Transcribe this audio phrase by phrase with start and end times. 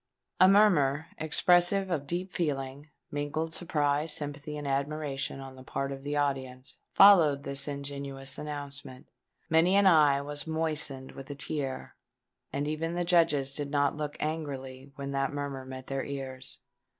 [0.39, 6.77] A murmur, expressive of deep feeling—mingled surprise, sympathy, and admiration—on the part of the audience,
[6.91, 9.09] followed this ingenuous announcement.
[9.47, 11.95] Many an eye was moistened with a tear;
[12.51, 16.57] and even the Judges did not look angrily when that murmur met their ears.